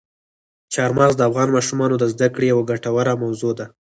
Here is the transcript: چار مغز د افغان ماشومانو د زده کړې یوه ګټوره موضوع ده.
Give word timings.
چار 0.73 0.91
مغز 0.97 1.15
د 1.17 1.21
افغان 1.29 1.49
ماشومانو 1.55 1.95
د 1.99 2.03
زده 2.13 2.27
کړې 2.35 2.45
یوه 2.53 2.63
ګټوره 2.71 3.13
موضوع 3.23 3.51
ده. 3.59 3.65